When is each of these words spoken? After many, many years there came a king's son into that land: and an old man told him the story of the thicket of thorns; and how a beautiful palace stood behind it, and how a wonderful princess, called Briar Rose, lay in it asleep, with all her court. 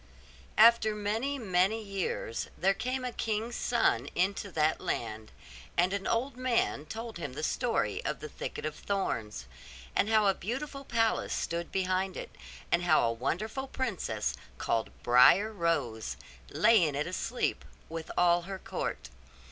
After 0.57 0.95
many, 0.95 1.37
many 1.37 1.79
years 1.79 2.47
there 2.57 2.73
came 2.73 3.05
a 3.05 3.11
king's 3.11 3.55
son 3.55 4.07
into 4.15 4.51
that 4.53 4.81
land: 4.81 5.31
and 5.77 5.93
an 5.93 6.07
old 6.07 6.35
man 6.35 6.87
told 6.87 7.19
him 7.19 7.33
the 7.33 7.43
story 7.43 8.03
of 8.03 8.19
the 8.19 8.27
thicket 8.27 8.65
of 8.65 8.73
thorns; 8.75 9.45
and 9.95 10.09
how 10.09 10.25
a 10.25 10.33
beautiful 10.33 10.83
palace 10.83 11.33
stood 11.35 11.71
behind 11.71 12.17
it, 12.17 12.35
and 12.71 12.81
how 12.81 13.03
a 13.03 13.13
wonderful 13.13 13.67
princess, 13.67 14.33
called 14.57 14.89
Briar 15.03 15.53
Rose, 15.53 16.17
lay 16.49 16.81
in 16.83 16.95
it 16.95 17.05
asleep, 17.05 17.63
with 17.87 18.09
all 18.17 18.41
her 18.49 18.57
court. 18.57 19.09